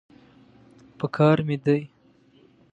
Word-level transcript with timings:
پکار 0.97 1.37
مې 1.47 1.57
دی. 1.65 1.81